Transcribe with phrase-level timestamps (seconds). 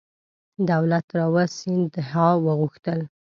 [0.69, 2.99] دولت راو سیندهیا وغوښتل.